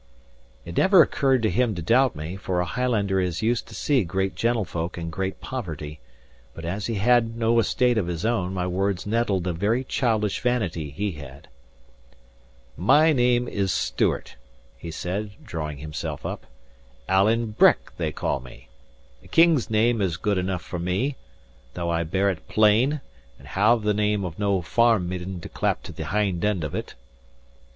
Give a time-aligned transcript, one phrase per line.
[0.65, 4.03] It never occurred to him to doubt me, for a Highlander is used to see
[4.03, 5.99] great gentlefolk in great poverty;
[6.55, 10.39] but as he had no estate of his own, my words nettled a very childish
[10.39, 11.49] vanity he had.
[12.75, 14.37] "My name is Stewart,"
[14.75, 16.47] he said, drawing himself up.
[17.07, 18.69] "Alan Breck, they call me.
[19.23, 21.15] A king's name is good enough for me,
[21.75, 23.01] though I bear it plain
[23.37, 26.73] and have the name of no farm midden to clap to the hind end of
[26.73, 26.95] it."